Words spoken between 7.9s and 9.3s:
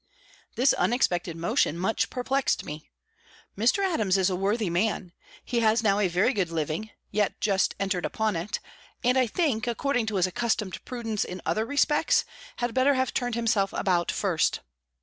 upon it; and, I